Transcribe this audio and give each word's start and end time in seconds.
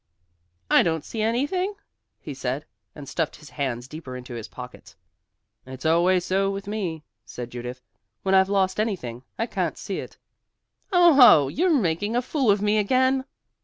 "I 0.67 0.81
don't 0.81 1.05
see 1.05 1.21
anything," 1.21 1.75
he 2.19 2.33
said, 2.33 2.65
and 2.95 3.07
stuffed 3.07 3.35
his 3.35 3.51
hands 3.51 3.87
deeper 3.87 4.17
into 4.17 4.33
his 4.33 4.47
pockets. 4.47 4.95
"It's 5.63 5.85
always 5.85 6.25
so 6.25 6.49
with 6.49 6.65
me," 6.65 7.03
said 7.23 7.51
Judith, 7.51 7.83
"when 8.23 8.33
I've 8.33 8.49
lost 8.49 8.79
anything, 8.79 9.21
I 9.37 9.45
can't 9.45 9.77
see 9.77 9.99
it." 9.99 10.17
"Oh 10.91 11.13
ho, 11.13 11.49
you're 11.49 11.69
making 11.69 12.15
a 12.15 12.23
fool 12.23 12.49
of 12.49 12.63
me 12.63 12.79
again!" 12.79 13.25